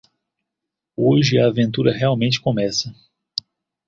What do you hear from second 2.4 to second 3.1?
começa.